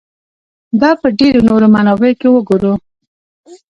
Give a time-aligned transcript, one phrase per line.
[0.81, 2.73] دا په ډېرو نورو منابعو کې وګورو.